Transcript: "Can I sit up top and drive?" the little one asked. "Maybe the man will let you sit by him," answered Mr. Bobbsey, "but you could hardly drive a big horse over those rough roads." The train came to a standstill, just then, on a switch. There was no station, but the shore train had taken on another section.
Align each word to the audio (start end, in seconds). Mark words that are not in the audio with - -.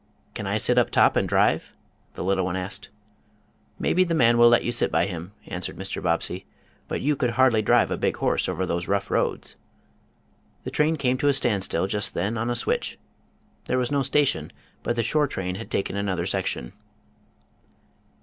"Can 0.33 0.47
I 0.47 0.57
sit 0.57 0.79
up 0.79 0.89
top 0.89 1.15
and 1.15 1.29
drive?" 1.29 1.73
the 2.15 2.23
little 2.23 2.43
one 2.43 2.55
asked. 2.55 2.89
"Maybe 3.77 4.03
the 4.03 4.15
man 4.15 4.39
will 4.39 4.49
let 4.49 4.63
you 4.63 4.71
sit 4.71 4.91
by 4.91 5.05
him," 5.05 5.33
answered 5.45 5.77
Mr. 5.77 6.01
Bobbsey, 6.01 6.47
"but 6.87 7.01
you 7.01 7.15
could 7.15 7.29
hardly 7.37 7.61
drive 7.61 7.91
a 7.91 7.97
big 7.99 8.17
horse 8.17 8.49
over 8.49 8.65
those 8.65 8.87
rough 8.87 9.11
roads." 9.11 9.55
The 10.63 10.71
train 10.71 10.95
came 10.95 11.19
to 11.19 11.27
a 11.27 11.33
standstill, 11.33 11.85
just 11.85 12.15
then, 12.15 12.35
on 12.35 12.49
a 12.49 12.55
switch. 12.55 12.97
There 13.65 13.77
was 13.77 13.91
no 13.91 14.01
station, 14.01 14.51
but 14.81 14.95
the 14.95 15.03
shore 15.03 15.27
train 15.27 15.53
had 15.53 15.69
taken 15.69 15.95
on 15.95 15.99
another 15.99 16.25
section. 16.25 16.73